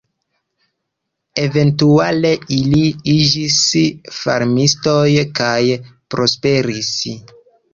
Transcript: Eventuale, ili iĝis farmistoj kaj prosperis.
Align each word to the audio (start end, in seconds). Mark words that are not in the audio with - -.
Eventuale, 1.41 2.31
ili 2.57 2.81
iĝis 3.17 3.59
farmistoj 4.21 5.05
kaj 5.41 5.59
prosperis. 6.15 6.95